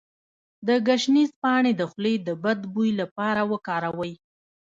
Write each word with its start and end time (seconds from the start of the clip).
د 0.67 0.69
ګشنیز 0.87 1.31
پاڼې 1.41 1.71
د 1.75 1.81
خولې 1.91 2.15
د 2.27 2.29
بد 2.43 2.59
بوی 2.73 2.91
لپاره 3.01 3.41
وکاروئ 3.51 4.13